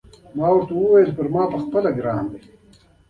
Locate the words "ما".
0.37-0.47, 1.33-1.43